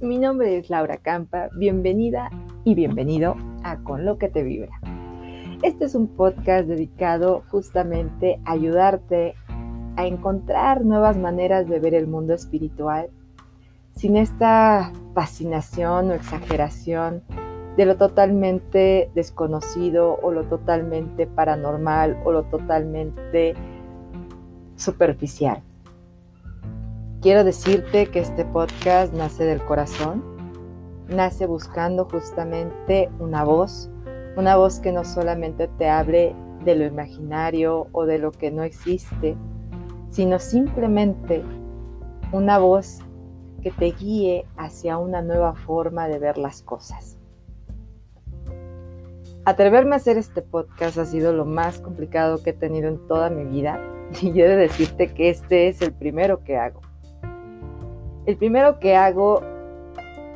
Mi 0.00 0.16
nombre 0.16 0.56
es 0.56 0.70
Laura 0.70 0.98
Campa, 0.98 1.48
bienvenida 1.56 2.30
y 2.62 2.76
bienvenido 2.76 3.34
a 3.64 3.78
Con 3.78 4.04
lo 4.04 4.16
que 4.16 4.28
te 4.28 4.44
vibra. 4.44 4.80
Este 5.62 5.86
es 5.86 5.96
un 5.96 6.06
podcast 6.06 6.68
dedicado 6.68 7.42
justamente 7.48 8.40
a 8.44 8.52
ayudarte 8.52 9.34
a 9.96 10.06
encontrar 10.06 10.84
nuevas 10.84 11.16
maneras 11.16 11.68
de 11.68 11.80
ver 11.80 11.94
el 11.94 12.06
mundo 12.06 12.32
espiritual 12.32 13.10
sin 13.92 14.16
esta 14.16 14.92
fascinación 15.14 16.12
o 16.12 16.14
exageración 16.14 17.24
de 17.76 17.84
lo 17.84 17.96
totalmente 17.96 19.10
desconocido 19.16 20.16
o 20.22 20.30
lo 20.30 20.44
totalmente 20.44 21.26
paranormal 21.26 22.22
o 22.24 22.30
lo 22.30 22.44
totalmente 22.44 23.54
superficial. 24.76 25.60
Quiero 27.20 27.42
decirte 27.42 28.06
que 28.06 28.20
este 28.20 28.44
podcast 28.44 29.12
nace 29.12 29.42
del 29.42 29.60
corazón, 29.64 30.22
nace 31.08 31.46
buscando 31.46 32.04
justamente 32.04 33.10
una 33.18 33.42
voz, 33.42 33.90
una 34.36 34.56
voz 34.56 34.78
que 34.78 34.92
no 34.92 35.02
solamente 35.02 35.66
te 35.66 35.88
hable 35.88 36.36
de 36.64 36.76
lo 36.76 36.86
imaginario 36.86 37.88
o 37.90 38.06
de 38.06 38.20
lo 38.20 38.30
que 38.30 38.52
no 38.52 38.62
existe, 38.62 39.36
sino 40.10 40.38
simplemente 40.38 41.42
una 42.30 42.58
voz 42.58 43.00
que 43.62 43.72
te 43.72 43.90
guíe 43.90 44.46
hacia 44.56 44.96
una 44.98 45.20
nueva 45.20 45.56
forma 45.56 46.06
de 46.06 46.20
ver 46.20 46.38
las 46.38 46.62
cosas. 46.62 47.18
Atreverme 49.44 49.94
a 49.94 49.96
hacer 49.96 50.18
este 50.18 50.40
podcast 50.40 50.98
ha 50.98 51.04
sido 51.04 51.32
lo 51.32 51.44
más 51.44 51.80
complicado 51.80 52.44
que 52.44 52.50
he 52.50 52.52
tenido 52.52 52.86
en 52.86 53.08
toda 53.08 53.28
mi 53.28 53.44
vida 53.44 53.80
y 54.22 54.32
yo 54.32 54.44
he 54.44 54.48
de 54.48 54.56
decirte 54.56 55.12
que 55.12 55.30
este 55.30 55.66
es 55.66 55.82
el 55.82 55.92
primero 55.92 56.44
que 56.44 56.56
hago 56.56 56.80
el 58.28 58.36
primero 58.36 58.78
que 58.78 58.94
hago 58.94 59.40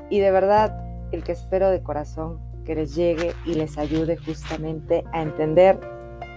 y 0.09 0.19
de 0.21 0.31
verdad 0.31 0.83
el 1.13 1.23
que 1.23 1.33
espero 1.33 1.69
de 1.69 1.83
corazón 1.83 2.41
que 2.65 2.75
les 2.75 2.95
llegue 2.95 3.35
y 3.45 3.53
les 3.53 3.77
ayude 3.77 4.17
justamente 4.17 5.05
a 5.13 5.21
entender 5.21 5.79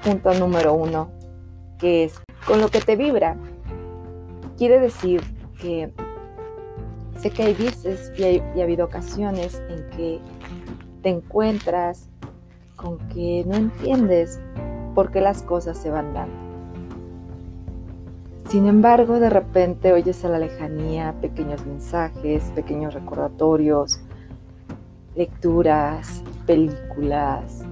punto 0.03 0.33
número 0.33 0.73
uno, 0.73 1.09
que 1.79 2.03
es 2.03 2.19
con 2.45 2.59
lo 2.59 2.67
que 2.67 2.81
te 2.81 2.97
vibra. 2.97 3.37
Quiere 4.57 4.81
decir 4.81 5.21
que 5.61 5.93
sé 7.21 7.29
que 7.29 7.43
hay 7.43 7.53
veces 7.53 8.11
y, 8.17 8.23
y 8.23 8.59
ha 8.59 8.63
habido 8.63 8.85
ocasiones 8.85 9.63
en 9.69 9.89
que 9.91 10.19
te 11.03 11.09
encuentras 11.09 12.09
con 12.75 12.97
que 13.07 13.45
no 13.47 13.55
entiendes 13.55 14.41
por 14.93 15.09
qué 15.09 15.21
las 15.21 15.41
cosas 15.41 15.77
se 15.77 15.89
van 15.89 16.13
dando. 16.13 16.44
Sin 18.49 18.67
embargo, 18.67 19.19
de 19.19 19.29
repente 19.29 19.91
oyes 19.91 20.23
a 20.23 20.29
la 20.29 20.37
lejanía 20.37 21.15
pequeños 21.19 21.65
mensajes, 21.65 22.43
pequeños 22.53 22.93
recordatorios, 22.93 23.99
lecturas, 25.15 26.21
películas, 26.45 27.63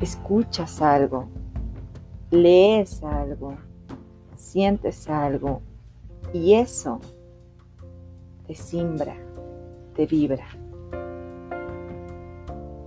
escuchas 0.00 0.82
algo, 0.82 1.28
lees 2.32 3.02
algo, 3.04 3.54
sientes 4.34 5.08
algo 5.08 5.62
y 6.32 6.54
eso 6.54 7.00
te 8.48 8.56
simbra, 8.56 9.14
te 9.94 10.06
vibra. 10.06 10.46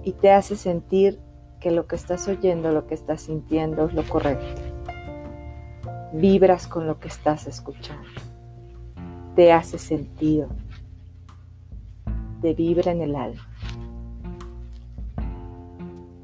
Y 0.03 0.11
te 0.13 0.31
hace 0.31 0.58
sentir 0.58 1.19
que 1.61 1.72
lo 1.72 1.88
que 1.88 1.95
estás 1.95 2.28
oyendo, 2.28 2.72
lo 2.72 2.88
que 2.88 2.94
estás 2.94 3.22
sintiendo 3.22 3.86
es 3.86 3.94
lo 3.94 4.03
correcto 4.03 4.69
vibras 6.14 6.68
con 6.68 6.88
lo 6.88 7.00
que 7.00 7.08
estás 7.08 7.48
escuchando. 7.48 8.08
Te 9.36 9.52
hace 9.52 9.78
sentido. 9.78 10.50
Te 12.42 12.54
vibra 12.54 12.92
en 12.92 13.02
el 13.02 13.16
alma. 13.16 13.48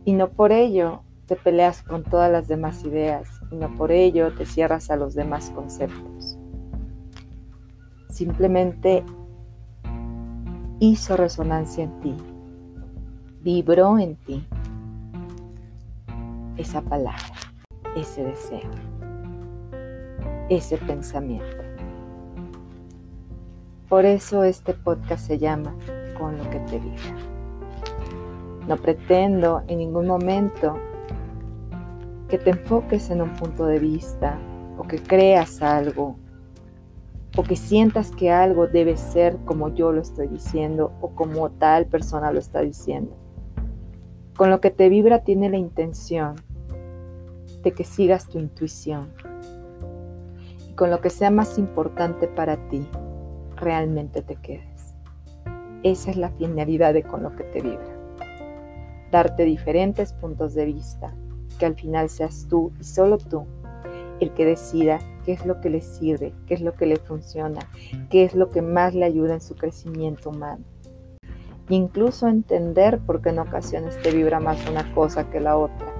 Y 0.05 0.13
no 0.13 0.29
por 0.29 0.51
ello 0.51 1.01
te 1.25 1.35
peleas 1.35 1.81
con 1.81 2.03
todas 2.03 2.31
las 2.31 2.47
demás 2.47 2.83
ideas 2.83 3.35
no 3.51 3.69
por 3.75 3.91
ello 3.91 4.33
te 4.33 4.45
cierras 4.45 4.89
a 4.91 4.95
los 4.95 5.13
demás 5.13 5.49
conceptos. 5.51 6.37
Simplemente 8.09 9.03
hizo 10.79 11.17
resonancia 11.17 11.83
en 11.83 11.99
ti, 12.01 12.15
vibró 13.41 13.99
en 13.99 14.15
ti 14.15 14.45
esa 16.57 16.81
palabra, 16.81 17.35
ese 17.95 18.23
deseo 18.23 18.94
ese 20.49 20.77
pensamiento. 20.77 21.63
Por 23.89 24.05
eso 24.05 24.43
este 24.43 24.73
podcast 24.73 25.27
se 25.27 25.37
llama 25.37 25.75
Con 26.17 26.37
lo 26.37 26.49
que 26.49 26.59
te 26.59 26.79
diga. 26.79 27.15
No 28.67 28.77
pretendo 28.77 29.61
en 29.67 29.77
ningún 29.77 30.07
momento 30.07 30.77
que 32.27 32.37
te 32.37 32.49
enfoques 32.49 33.09
en 33.11 33.21
un 33.21 33.33
punto 33.33 33.65
de 33.65 33.79
vista 33.79 34.39
o 34.77 34.83
que 34.83 34.97
creas 34.97 35.61
algo 35.61 36.17
o 37.37 37.43
que 37.43 37.55
sientas 37.55 38.11
que 38.11 38.31
algo 38.31 38.67
debe 38.67 38.97
ser 38.97 39.37
como 39.45 39.73
yo 39.73 39.91
lo 39.91 40.01
estoy 40.01 40.27
diciendo 40.27 40.93
o 41.01 41.09
como 41.09 41.51
tal 41.51 41.85
persona 41.85 42.31
lo 42.31 42.39
está 42.39 42.61
diciendo. 42.61 43.15
Con 44.35 44.49
lo 44.49 44.61
que 44.61 44.71
te 44.71 44.89
vibra 44.89 45.23
tiene 45.23 45.49
la 45.49 45.57
intención 45.57 46.35
de 47.61 47.71
que 47.71 47.83
sigas 47.83 48.27
tu 48.27 48.39
intuición, 48.39 49.13
con 50.75 50.91
lo 50.91 50.99
que 50.99 51.09
sea 51.09 51.31
más 51.31 51.57
importante 51.57 52.27
para 52.27 52.57
ti, 52.67 52.85
realmente 53.55 54.21
te 54.21 54.35
quedes. 54.35 54.95
Esa 55.83 56.11
es 56.11 56.17
la 56.17 56.29
finalidad 56.31 56.93
de 56.93 57.03
con 57.03 57.23
lo 57.23 57.35
que 57.35 57.45
te 57.45 57.61
vibra. 57.61 57.95
Darte 59.11 59.43
diferentes 59.45 60.13
puntos 60.13 60.53
de 60.53 60.65
vista, 60.65 61.13
que 61.59 61.65
al 61.65 61.75
final 61.75 62.09
seas 62.09 62.47
tú 62.49 62.73
y 62.79 62.83
solo 62.83 63.17
tú 63.17 63.45
el 64.19 64.33
que 64.33 64.45
decida 64.45 64.99
qué 65.25 65.33
es 65.33 65.45
lo 65.45 65.61
que 65.61 65.69
le 65.69 65.81
sirve, 65.81 66.33
qué 66.47 66.53
es 66.53 66.61
lo 66.61 66.73
que 66.73 66.85
le 66.85 66.97
funciona, 66.97 67.59
qué 68.09 68.23
es 68.23 68.33
lo 68.35 68.49
que 68.49 68.61
más 68.61 68.93
le 68.93 69.05
ayuda 69.05 69.33
en 69.33 69.41
su 69.41 69.55
crecimiento 69.55 70.29
humano. 70.29 70.63
Incluso 71.69 72.27
entender 72.27 72.99
por 72.99 73.21
qué 73.21 73.29
en 73.29 73.39
ocasiones 73.39 73.99
te 74.01 74.11
vibra 74.11 74.39
más 74.39 74.57
una 74.69 74.93
cosa 74.93 75.29
que 75.29 75.39
la 75.39 75.57
otra, 75.57 75.93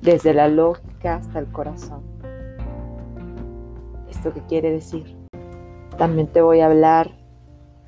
desde 0.00 0.32
la 0.32 0.48
lógica 0.48 1.16
hasta 1.16 1.38
el 1.38 1.46
corazón. 1.50 2.09
¿Esto 4.20 4.34
qué 4.34 4.42
quiere 4.42 4.70
decir? 4.70 5.16
También 5.96 6.26
te 6.26 6.42
voy 6.42 6.60
a 6.60 6.66
hablar 6.66 7.10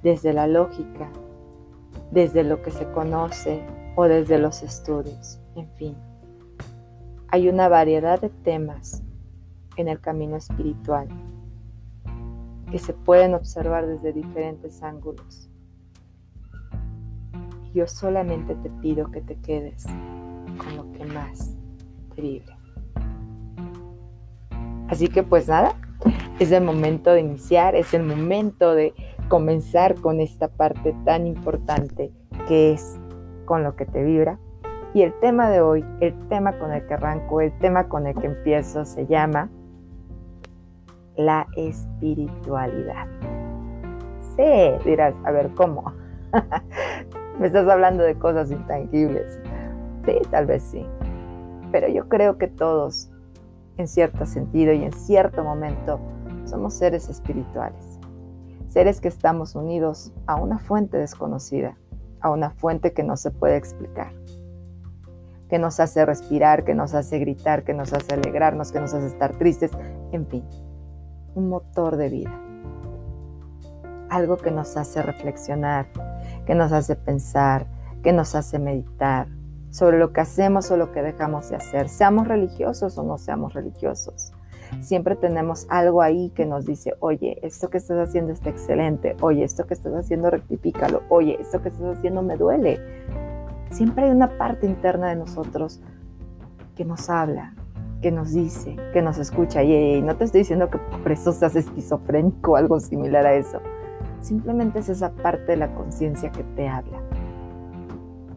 desde 0.03 0.33
la 0.33 0.47
lógica, 0.47 1.11
desde 2.11 2.43
lo 2.43 2.63
que 2.63 2.71
se 2.71 2.91
conoce 2.91 3.63
o 3.97 4.05
desde 4.05 4.39
los 4.39 4.63
estudios, 4.63 5.43
en 5.57 5.69
fin. 5.73 5.95
Hay 7.29 7.51
una 7.51 7.69
variedad 7.69 8.19
de 8.19 8.31
temas 8.31 9.03
en 9.77 9.89
el 9.89 10.01
camino 10.01 10.37
espiritual 10.37 11.07
que 12.71 12.79
se 12.79 12.95
pueden 12.95 13.35
observar 13.35 13.87
desde 13.87 14.15
diferentes 14.15 14.83
ángulos. 14.83 15.51
Yo 17.75 17.87
solamente 17.87 18.55
te 18.55 18.71
pido 18.71 19.11
que 19.11 19.21
te 19.21 19.37
quedes 19.37 19.85
con 19.85 20.77
lo 20.79 20.93
que 20.93 21.05
más 21.05 21.55
te 22.15 22.23
vibre. 22.23 22.57
Así 24.89 25.09
que 25.09 25.23
pues 25.23 25.49
nada, 25.49 25.75
es 26.39 26.53
el 26.53 26.65
momento 26.65 27.13
de 27.13 27.21
iniciar, 27.21 27.75
es 27.75 27.95
el 27.95 28.03
momento 28.03 28.75
de 28.75 28.95
comenzar 29.29 29.95
con 29.97 30.21
esta 30.21 30.49
parte 30.49 30.95
tan 31.05 31.27
importante 31.27 32.11
que 32.49 32.73
es 32.73 32.99
con 33.45 33.63
lo 33.63 33.77
que 33.77 33.87
te 33.87 34.03
vibra. 34.03 34.39
Y 34.95 35.03
el 35.03 35.13
tema 35.21 35.49
de 35.49 35.61
hoy, 35.61 35.85
el 36.01 36.15
tema 36.29 36.59
con 36.59 36.73
el 36.73 36.87
que 36.87 36.95
arranco, 36.95 37.41
el 37.41 37.57
tema 37.59 37.89
con 37.89 38.07
el 38.07 38.15
que 38.15 38.27
empiezo 38.27 38.85
se 38.85 39.07
llama 39.07 39.51
la 41.17 41.47
espiritualidad. 41.57 43.07
Sí, 44.37 44.85
dirás, 44.85 45.15
a 45.25 45.31
ver, 45.31 45.51
¿cómo? 45.55 45.93
Me 47.39 47.47
estás 47.47 47.69
hablando 47.69 48.03
de 48.03 48.15
cosas 48.19 48.51
intangibles. 48.51 49.41
Sí, 50.05 50.19
tal 50.31 50.47
vez 50.47 50.63
sí. 50.63 50.85
Pero 51.71 51.89
yo 51.89 52.09
creo 52.09 52.39
que 52.39 52.49
todos, 52.49 53.11
en 53.79 53.89
cierto 53.89 54.27
sentido 54.27 54.73
y 54.73 54.85
en 54.85 54.93
cierto 54.93 55.43
momento, 55.43 56.01
somos 56.45 56.75
seres 56.75 57.09
espirituales, 57.09 57.99
seres 58.69 59.01
que 59.01 59.09
estamos 59.09 59.55
unidos 59.55 60.13
a 60.27 60.37
una 60.37 60.59
fuente 60.59 60.97
desconocida, 60.97 61.77
a 62.21 62.31
una 62.31 62.51
fuente 62.51 62.93
que 62.93 63.03
no 63.03 63.17
se 63.17 63.31
puede 63.31 63.57
explicar, 63.57 64.13
que 65.49 65.59
nos 65.59 65.81
hace 65.81 66.05
respirar, 66.07 66.65
que 66.65 66.75
nos 66.75 66.95
hace 66.95 67.19
gritar, 67.19 67.65
que 67.65 67.75
nos 67.75 67.93
hace 67.93 68.15
alegrarnos, 68.15 68.73
que 68.73 68.81
nos 68.81 68.95
hace 68.95 69.07
estar 69.07 69.37
tristes, 69.37 69.71
en 70.13 70.27
fin, 70.27 70.45
un 71.35 71.49
motor 71.49 71.97
de 71.97 72.09
vida. 72.09 72.41
Algo 74.09 74.37
que 74.37 74.51
nos 74.51 74.77
hace 74.77 75.03
reflexionar, 75.03 75.87
que 76.47 76.55
nos 76.55 76.73
hace 76.73 76.97
pensar, 76.97 77.67
que 78.03 78.13
nos 78.13 78.35
hace 78.35 78.59
meditar 78.59 79.29
sobre 79.71 79.99
lo 79.99 80.13
que 80.13 80.21
hacemos 80.21 80.71
o 80.71 80.77
lo 80.77 80.93
que 80.93 81.03
dejamos 81.03 81.49
de 81.49 81.57
hacer, 81.57 81.89
seamos 81.89 82.29
religiosos 82.29 82.99
o 82.99 83.03
no 83.03 83.17
seamos 83.17 83.55
religiosos 83.55 84.33
siempre 84.81 85.17
tenemos 85.17 85.67
algo 85.69 86.03
ahí 86.03 86.31
que 86.31 86.47
nos 86.47 86.67
dice, 86.67 86.95
oye, 87.01 87.39
esto 87.43 87.71
que 87.71 87.79
estás 87.79 88.09
haciendo 88.09 88.33
está 88.33 88.51
excelente, 88.51 89.17
oye, 89.21 89.45
esto 89.45 89.67
que 89.67 89.75
estás 89.75 89.95
haciendo 89.95 90.31
rectifícalo, 90.31 91.03
oye, 91.09 91.37
esto 91.41 91.63
que 91.63 91.69
estás 91.69 91.99
haciendo 91.99 92.23
me 92.23 92.37
duele. 92.37 92.81
Siempre 93.71 94.05
hay 94.05 94.11
una 94.11 94.37
parte 94.39 94.67
interna 94.67 95.09
de 95.09 95.17
nosotros 95.17 95.81
que 96.75 96.85
nos 96.85 97.09
habla, 97.09 97.55
que 98.01 98.11
nos 98.11 98.33
dice, 98.33 98.77
que 98.93 99.03
nos 99.03 99.19
escucha. 99.19 99.63
Y, 99.63 100.03
no 100.03 100.17
te 100.17 100.25
estoy 100.25 100.41
diciendo 100.41 100.69
que 100.69 100.79
por 100.79 101.13
eso 101.13 101.33
seas 101.33 101.57
esquizofrénico 101.57 102.53
o 102.53 102.57
algo 102.57 102.81
similar 102.81 103.27
a 103.27 103.35
eso. 103.35 103.61
Simplemente 104.21 104.81
es 104.81 104.89
esa 104.89 105.13
parte 105.13 105.53
de 105.53 105.57
la 105.57 105.75
conciencia 105.75 106.31
que 106.31 106.43
te 106.43 106.69
habla. 106.69 107.01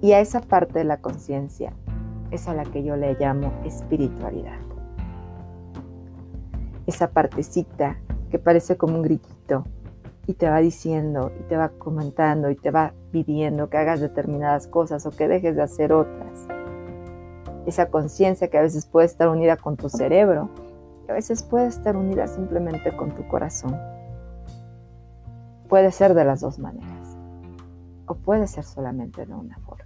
Y 0.02 0.14
a 0.14 0.20
esa 0.20 0.42
parte 0.42 0.80
de 0.80 0.86
la 0.86 0.98
conciencia 0.98 1.74
es 2.32 2.48
a 2.48 2.54
la 2.54 2.64
que 2.64 2.84
yo 2.84 2.96
le 2.96 3.16
llamo 3.16 3.52
espiritualidad. 3.66 4.75
Esa 6.86 7.12
partecita 7.12 7.98
que 8.30 8.40
parece 8.40 8.78
como 8.78 8.96
un 8.96 9.02
grillito 9.04 9.64
y 10.28 10.34
te 10.34 10.50
va 10.50 10.60
diciendo 10.60 11.32
y 11.40 11.44
te 11.44 11.58
va 11.58 11.70
comentando 11.70 12.50
y 12.50 12.56
te 12.56 12.72
va 12.72 12.94
pidiendo 13.12 13.70
que 13.70 13.78
hagas 13.78 14.02
determinadas 14.02 14.68
cosas 14.68 15.06
o 15.06 15.12
que 15.12 15.28
dejes 15.28 15.56
de 15.56 15.62
hacer 15.62 15.94
otras 15.94 16.48
esa 17.66 17.90
conciencia 17.90 18.50
que 18.50 18.58
a 18.58 18.62
veces 18.62 18.86
puede 18.86 19.08
estar 19.08 19.28
unida 19.28 19.58
con 19.58 19.76
tu 19.76 19.90
cerebro 19.90 20.50
y 21.08 21.12
a 21.12 21.14
veces 21.14 21.44
puede 21.44 21.68
estar 21.68 21.98
unida 21.98 22.28
simplemente 22.28 22.96
con 22.96 23.14
tu 23.14 23.28
corazón. 23.28 23.78
Puede 25.68 25.92
ser 25.92 26.14
de 26.14 26.26
las 26.26 26.42
dos 26.42 26.60
maneras 26.60 27.18
o 28.08 28.16
puede 28.16 28.48
ser 28.48 28.64
solamente 28.64 29.26
de 29.26 29.34
una 29.34 29.58
forma. 29.60 29.86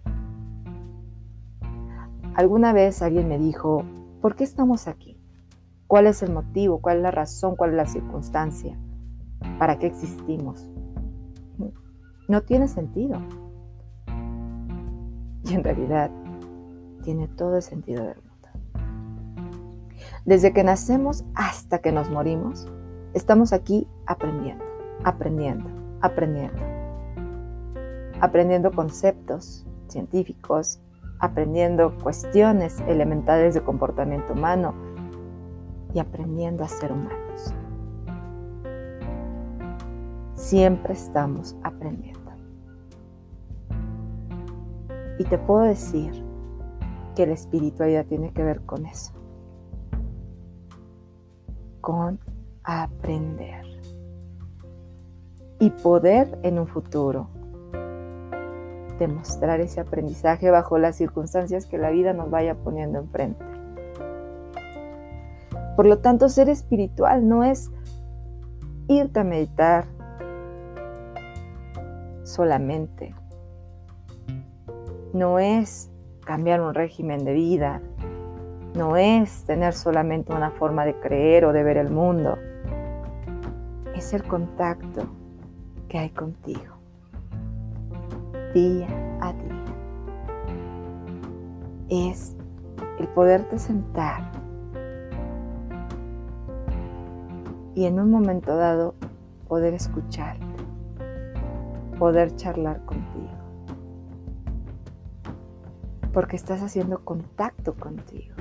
Alguna 2.36 2.74
vez 2.74 3.02
alguien 3.02 3.28
me 3.28 3.38
dijo, 3.38 3.84
¿por 4.22 4.36
qué 4.36 4.44
estamos 4.44 4.88
aquí? 4.88 5.19
¿Cuál 5.90 6.06
es 6.06 6.22
el 6.22 6.32
motivo? 6.32 6.82
¿Cuál 6.82 6.98
es 6.98 7.02
la 7.02 7.10
razón? 7.10 7.56
¿Cuál 7.56 7.72
es 7.72 7.76
la 7.78 7.88
circunstancia? 7.88 8.78
¿Para 9.58 9.80
qué 9.80 9.88
existimos? 9.88 10.70
No 12.28 12.44
tiene 12.44 12.68
sentido. 12.68 13.20
Y 15.46 15.56
en 15.56 15.64
realidad 15.64 16.12
tiene 17.02 17.28
todo 17.28 17.56
el 17.56 17.64
sentido 17.64 18.04
del 18.04 18.18
mundo. 18.18 18.50
Desde 20.26 20.54
que 20.54 20.64
nacemos 20.64 21.26
hasta 21.34 21.80
que 21.80 21.92
nos 21.92 22.12
morimos, 22.12 22.68
estamos 23.16 23.52
aquí 23.52 23.88
aprendiendo, 24.06 24.64
aprendiendo, 25.04 25.72
aprendiendo. 26.02 26.62
Aprendiendo 28.22 28.70
conceptos 28.70 29.66
científicos, 29.88 30.84
aprendiendo 31.18 31.98
cuestiones 31.98 32.80
elementales 32.82 33.56
de 33.56 33.62
comportamiento 33.62 34.34
humano 34.34 34.89
y 35.94 36.00
aprendiendo 36.00 36.64
a 36.64 36.68
ser 36.68 36.92
humanos. 36.92 37.54
Siempre 40.34 40.94
estamos 40.94 41.56
aprendiendo. 41.64 42.20
Y 45.20 45.26
te 45.26 45.38
puedo 45.38 45.64
decir 45.64 46.24
que 47.16 47.28
la 47.28 47.34
espiritualidad 47.34 48.06
tiene 48.06 48.32
que 48.32 48.44
ver 48.44 48.62
con 48.62 48.86
eso, 48.86 49.12
con 51.82 52.20
aprender 52.64 53.66
y 55.60 55.70
poder 55.72 56.40
en 56.44 56.60
un 56.60 56.68
futuro 56.68 57.28
demostrar 58.98 59.60
ese 59.62 59.80
aprendizaje 59.80 60.52
bajo 60.52 60.78
las 60.78 60.96
circunstancias 60.98 61.66
que 61.66 61.78
la 61.78 61.90
vida 61.90 62.14
nos 62.14 62.30
vaya 62.30 62.56
poniendo 62.56 63.00
enfrente. 63.00 63.49
Por 65.80 65.86
lo 65.86 66.00
tanto, 66.00 66.28
ser 66.28 66.50
espiritual 66.50 67.26
no 67.26 67.46
es 67.46 67.72
irte 68.90 69.22
a 69.22 69.24
meditar 69.24 69.86
solamente. 72.24 73.16
No 75.14 75.40
es 75.40 75.90
cambiar 76.26 76.60
un 76.60 76.74
régimen 76.74 77.24
de 77.24 77.32
vida, 77.32 77.82
no 78.76 78.98
es 78.98 79.46
tener 79.46 79.72
solamente 79.72 80.34
una 80.34 80.52
forma 80.52 80.84
de 80.84 81.00
creer 81.00 81.46
o 81.46 81.54
de 81.54 81.64
ver 81.64 81.78
el 81.78 81.90
mundo, 81.90 82.38
es 83.96 84.12
el 84.14 84.24
contacto 84.24 85.04
que 85.88 85.98
hay 85.98 86.10
contigo, 86.10 86.76
día 88.54 88.90
a 89.22 89.32
día. 89.32 89.66
Es 91.88 92.36
el 93.00 93.08
poderte 93.08 93.58
sentar 93.58 94.39
y 97.76 97.86
en 97.86 98.00
un 98.00 98.12
momento 98.12 98.56
dado 98.56 98.96
poder 99.48 99.74
escucharte, 99.74 100.46
poder 101.98 102.36
charlar 102.36 102.84
contigo 102.86 103.40
porque 106.14 106.36
estás 106.36 106.62
haciendo 106.62 107.04
contacto 107.06 107.76
contigo. 107.76 108.36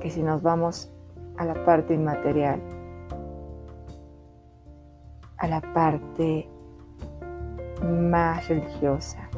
Que 0.00 0.10
si 0.10 0.22
nos 0.22 0.42
vamos 0.42 0.92
a 1.36 1.44
la 1.44 1.64
parte 1.64 1.94
inmaterial, 1.94 2.60
a 5.36 5.46
la 5.46 5.60
parte 5.72 6.48
más 7.82 8.48
religiosa, 8.48 9.28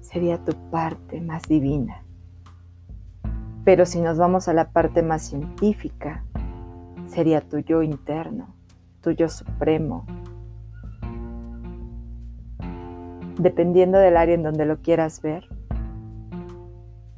sería 0.00 0.42
tu 0.44 0.52
parte 0.70 1.20
más 1.20 1.42
divina. 1.42 2.04
Pero 3.68 3.84
si 3.84 4.00
nos 4.00 4.16
vamos 4.16 4.48
a 4.48 4.54
la 4.54 4.70
parte 4.70 5.02
más 5.02 5.20
científica, 5.20 6.24
sería 7.06 7.42
tu 7.42 7.58
yo 7.58 7.82
interno, 7.82 8.54
tu 9.02 9.10
yo 9.10 9.28
supremo, 9.28 10.06
dependiendo 13.38 13.98
del 13.98 14.16
área 14.16 14.34
en 14.34 14.42
donde 14.42 14.64
lo 14.64 14.78
quieras 14.78 15.20
ver, 15.20 15.44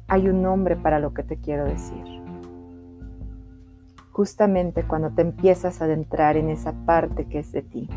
hay 0.09 0.27
un 0.27 0.41
nombre 0.41 0.75
para 0.75 0.99
lo 0.99 1.13
que 1.13 1.23
te 1.23 1.37
quiero 1.37 1.63
decir. 1.63 2.03
Justamente 4.11 4.83
cuando 4.83 5.11
te 5.11 5.21
empiezas 5.21 5.81
a 5.81 5.85
adentrar 5.85 6.35
en 6.35 6.49
esa 6.49 6.73
parte 6.85 7.29
que 7.29 7.39
es 7.39 7.53
de 7.53 7.61
ti, 7.61 7.87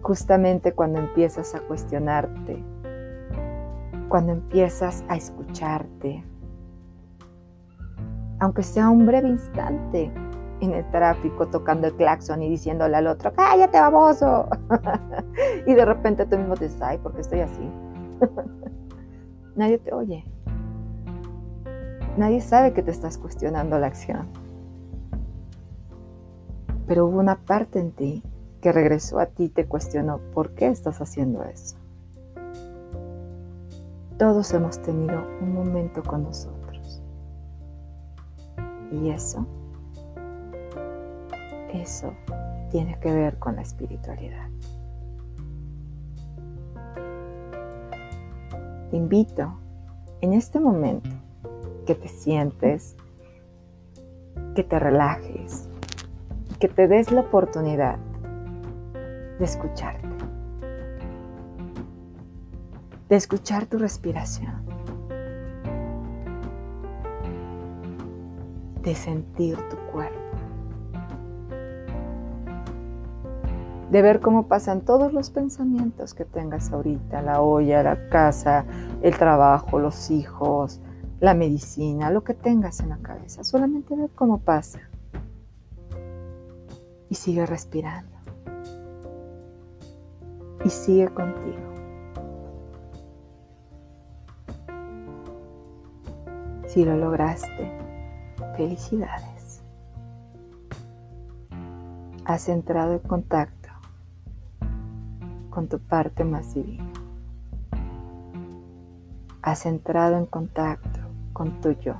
justamente 0.00 0.74
cuando 0.74 1.00
empiezas 1.00 1.56
a 1.56 1.58
cuestionarte, 1.58 2.62
cuando 4.08 4.30
empiezas 4.30 5.04
a 5.08 5.16
escucharte, 5.16 6.22
aunque 8.40 8.62
sea 8.62 8.90
un 8.90 9.06
breve 9.06 9.28
instante, 9.28 10.12
en 10.60 10.72
el 10.72 10.88
tráfico 10.90 11.46
tocando 11.48 11.86
el 11.86 11.94
claxon 11.94 12.42
y 12.42 12.48
diciéndole 12.48 12.96
al 12.96 13.06
otro, 13.06 13.32
cállate 13.34 13.78
baboso. 13.78 14.48
y 15.66 15.74
de 15.74 15.84
repente 15.84 16.26
tú 16.26 16.38
mismo 16.38 16.54
te 16.54 16.64
dices, 16.64 16.80
ay, 16.82 16.98
¿por 16.98 17.14
qué 17.14 17.20
estoy 17.20 17.40
así? 17.40 17.70
Nadie 19.56 19.78
te 19.78 19.92
oye. 19.92 20.24
Nadie 22.16 22.40
sabe 22.40 22.72
que 22.72 22.82
te 22.82 22.90
estás 22.90 23.18
cuestionando 23.18 23.78
la 23.78 23.88
acción. 23.88 24.28
Pero 26.86 27.06
hubo 27.06 27.18
una 27.18 27.36
parte 27.36 27.78
en 27.78 27.92
ti 27.92 28.22
que 28.60 28.72
regresó 28.72 29.18
a 29.18 29.26
ti 29.26 29.44
y 29.44 29.48
te 29.48 29.66
cuestionó, 29.66 30.18
¿por 30.32 30.50
qué 30.50 30.68
estás 30.68 31.00
haciendo 31.00 31.44
eso? 31.44 31.76
Todos 34.18 34.52
hemos 34.54 34.80
tenido 34.80 35.22
un 35.42 35.52
momento 35.52 36.02
con 36.02 36.22
nosotros. 36.22 36.55
Y 38.92 39.10
eso 39.10 39.46
eso 41.82 42.14
tiene 42.70 42.98
que 43.00 43.12
ver 43.12 43.38
con 43.38 43.56
la 43.56 43.62
espiritualidad. 43.62 44.48
Te 48.90 48.96
invito 48.96 49.58
en 50.20 50.32
este 50.32 50.60
momento 50.60 51.10
que 51.86 51.94
te 51.94 52.08
sientes, 52.08 52.96
que 54.54 54.64
te 54.64 54.78
relajes, 54.78 55.68
que 56.58 56.68
te 56.68 56.88
des 56.88 57.10
la 57.12 57.20
oportunidad 57.20 57.98
de 59.38 59.44
escucharte, 59.44 60.08
de 63.08 63.16
escuchar 63.16 63.66
tu 63.66 63.78
respiración, 63.78 64.65
de 68.86 68.94
sentir 68.94 69.58
tu 69.68 69.76
cuerpo. 69.92 70.16
de 73.90 74.02
ver 74.02 74.20
cómo 74.20 74.48
pasan 74.48 74.80
todos 74.80 75.12
los 75.12 75.30
pensamientos 75.30 76.12
que 76.12 76.24
tengas 76.24 76.72
ahorita, 76.72 77.22
la 77.22 77.40
olla, 77.40 77.84
la 77.84 78.08
casa, 78.08 78.64
el 79.00 79.16
trabajo, 79.16 79.78
los 79.78 80.10
hijos, 80.10 80.80
la 81.20 81.34
medicina, 81.34 82.10
lo 82.10 82.24
que 82.24 82.34
tengas 82.34 82.80
en 82.80 82.88
la 82.88 82.98
cabeza. 82.98 83.44
Solamente 83.44 83.94
ver 83.94 84.10
cómo 84.10 84.38
pasa. 84.38 84.80
Y 87.08 87.14
sigue 87.14 87.46
respirando. 87.46 88.16
Y 90.64 90.68
sigue 90.68 91.08
contigo. 91.08 91.56
Si 96.66 96.84
lo 96.84 96.96
lograste, 96.96 97.85
felicidades. 98.56 99.62
Has 102.24 102.48
entrado 102.48 102.94
en 102.94 102.98
contacto 103.00 103.68
con 105.50 105.68
tu 105.68 105.78
parte 105.78 106.24
más 106.24 106.54
divina. 106.54 106.90
Has 109.42 109.66
entrado 109.66 110.16
en 110.16 110.26
contacto 110.26 111.00
con 111.32 111.60
tu 111.60 111.72
yo. 111.72 111.94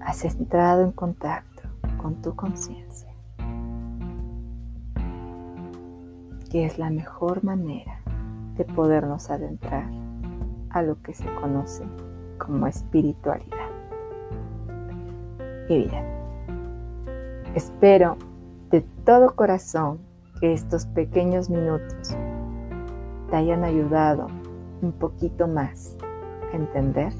Has 0.00 0.24
entrado 0.24 0.82
en 0.82 0.92
contacto 0.92 1.62
con 2.00 2.22
tu 2.22 2.36
conciencia. 2.36 3.12
Que 6.50 6.66
es 6.66 6.78
la 6.78 6.90
mejor 6.90 7.42
manera 7.42 8.00
de 8.56 8.64
podernos 8.64 9.30
adentrar 9.30 9.90
a 10.70 10.82
lo 10.82 11.00
que 11.02 11.14
se 11.14 11.26
conoce 11.34 11.84
como 12.44 12.66
espiritualidad. 12.66 13.70
Y 15.68 15.84
bien, 15.88 16.04
espero 17.54 18.16
de 18.70 18.82
todo 19.04 19.34
corazón 19.34 20.00
que 20.40 20.52
estos 20.52 20.86
pequeños 20.86 21.48
minutos 21.48 22.16
te 23.30 23.36
hayan 23.36 23.64
ayudado 23.64 24.26
un 24.82 24.92
poquito 24.92 25.46
más 25.46 25.96
a 26.52 26.56
entender 26.56 27.12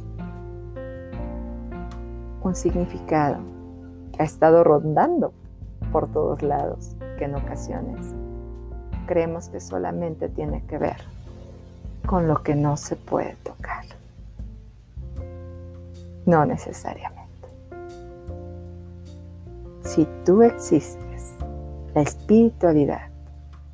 un 2.42 2.54
significado 2.54 3.38
que 4.12 4.22
ha 4.22 4.24
estado 4.24 4.64
rondando 4.64 5.32
por 5.92 6.10
todos 6.10 6.42
lados, 6.42 6.96
que 7.18 7.24
en 7.24 7.36
ocasiones 7.36 8.14
creemos 9.06 9.48
que 9.48 9.60
solamente 9.60 10.28
tiene 10.28 10.64
que 10.66 10.78
ver 10.78 10.96
con 12.06 12.26
lo 12.26 12.42
que 12.42 12.54
no 12.54 12.76
se 12.76 12.96
puede 12.96 13.36
tocar. 13.36 13.84
No 16.26 16.44
necesariamente. 16.46 17.22
Si 19.82 20.06
tú 20.24 20.42
existes, 20.42 21.34
la 21.94 22.02
espiritualidad 22.02 23.10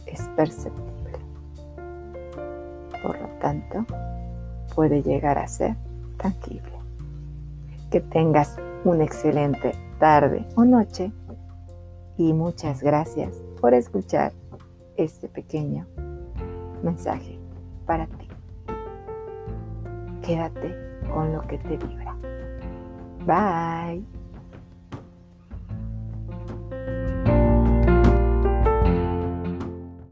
es 0.07 0.23
perceptible. 0.37 1.19
Por 3.03 3.21
lo 3.21 3.29
tanto, 3.41 3.85
puede 4.75 5.03
llegar 5.03 5.39
a 5.39 5.47
ser 5.47 5.77
tangible. 6.17 6.73
Que 7.91 8.01
tengas 8.01 8.57
una 8.85 9.05
excelente 9.05 9.73
tarde 9.99 10.45
o 10.57 10.65
noche 10.65 11.13
y 12.17 12.33
muchas 12.33 12.83
gracias 12.83 13.35
por 13.61 13.75
escuchar 13.75 14.33
este 14.97 15.29
pequeño 15.29 15.87
mensaje 16.83 17.39
para 17.87 18.07
ti. 18.07 18.29
Quédate 20.23 20.75
con 21.13 21.33
lo 21.33 21.43
que 21.43 21.59
te 21.59 21.77
vibra. 21.77 22.08
Bye. 23.29 24.18